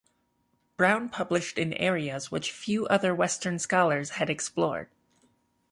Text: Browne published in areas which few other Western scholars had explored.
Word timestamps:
Browne 0.77 1.09
published 1.09 1.59
in 1.59 1.73
areas 1.73 2.31
which 2.31 2.51
few 2.51 2.87
other 2.87 3.13
Western 3.13 3.59
scholars 3.59 4.09
had 4.17 4.31
explored. 4.31 4.87